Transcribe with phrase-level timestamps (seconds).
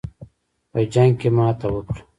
[0.71, 1.99] په جنګ کې ماته وکړه.